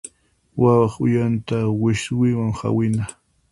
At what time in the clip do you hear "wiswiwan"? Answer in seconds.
1.81-2.51